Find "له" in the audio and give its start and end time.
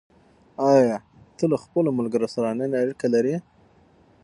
1.51-1.57